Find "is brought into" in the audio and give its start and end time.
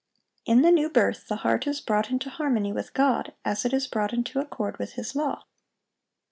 1.67-2.31, 3.71-4.39